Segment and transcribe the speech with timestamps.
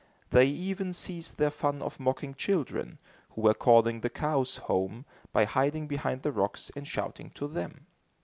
[0.31, 2.97] They even ceased their fun of mocking children,
[3.35, 7.85] who were calling the cows home, by hiding behind the rocks and shouting to them.